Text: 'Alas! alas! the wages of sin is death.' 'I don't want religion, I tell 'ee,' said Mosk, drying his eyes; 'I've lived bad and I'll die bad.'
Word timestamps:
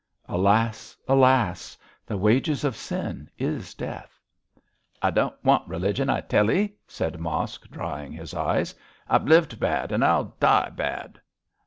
'Alas! 0.27 0.97
alas! 1.07 1.77
the 2.07 2.17
wages 2.17 2.63
of 2.63 2.75
sin 2.75 3.29
is 3.37 3.75
death.' 3.75 4.19
'I 4.99 5.11
don't 5.11 5.43
want 5.43 5.67
religion, 5.69 6.09
I 6.09 6.21
tell 6.21 6.49
'ee,' 6.49 6.73
said 6.87 7.19
Mosk, 7.19 7.69
drying 7.69 8.11
his 8.11 8.33
eyes; 8.33 8.73
'I've 9.07 9.25
lived 9.27 9.59
bad 9.59 9.91
and 9.91 10.03
I'll 10.03 10.35
die 10.39 10.69
bad.' 10.71 11.21